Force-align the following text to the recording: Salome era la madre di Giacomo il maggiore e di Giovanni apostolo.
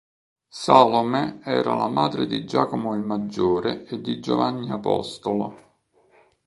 Salome 0.49 1.41
era 1.43 1.75
la 1.75 1.87
madre 1.87 2.25
di 2.25 2.43
Giacomo 2.43 2.95
il 2.95 3.03
maggiore 3.05 3.85
e 3.85 4.01
di 4.01 4.19
Giovanni 4.19 4.71
apostolo. 4.71 5.77